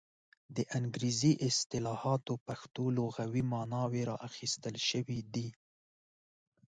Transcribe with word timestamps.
د 0.55 0.57
انګریزي 0.77 1.33
اصطلاحاتو 1.47 2.33
پښتو 2.47 2.83
لغوي 2.97 3.43
ماناوې 3.51 4.01
را 4.09 4.15
اخیستل 4.27 4.75
شوې 4.89 5.19
دي. 5.33 5.47